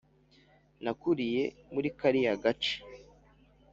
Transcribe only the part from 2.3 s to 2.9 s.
gace.